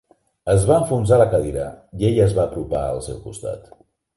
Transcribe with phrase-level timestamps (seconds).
[0.53, 1.67] Es va enfonsar a la cadira
[2.01, 3.71] i ell es va apropar al seu costat.